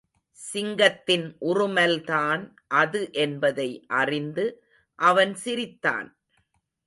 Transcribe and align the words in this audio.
சிங்கத்தின் 0.39 1.25
உறுமல்தான் 1.41 2.43
அது 2.67 3.01
என்பதை 3.13 3.69
அறிந்து, 3.87 4.45
அவன் 4.99 5.33
சிரித்தான். 5.35 6.09